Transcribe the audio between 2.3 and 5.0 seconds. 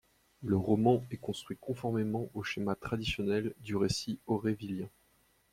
au schéma traditionnel du récit aurévillien.